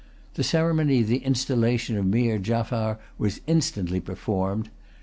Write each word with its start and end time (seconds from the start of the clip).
The 0.33 0.43
ceremony 0.43 1.01
of 1.01 1.09
the 1.09 1.19
installation 1.19 1.95
of 1.95 2.07
Meer 2.07 2.39
Jaffier 2.39 2.97
was 3.19 3.39
instantly 3.45 3.99
performed. 3.99 4.71